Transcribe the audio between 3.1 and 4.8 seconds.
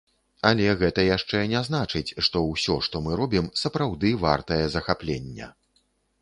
робім, сапраўды вартае